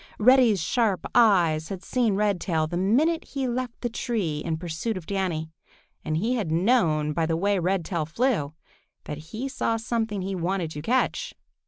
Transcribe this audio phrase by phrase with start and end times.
[0.17, 5.05] Reddy's sharp eyes had seen Redtail the minute he left the tree in pursuit of
[5.05, 5.51] Danny,
[6.03, 8.55] and he had known by the way Redtail flew
[9.03, 11.35] that he saw something he wanted to catch.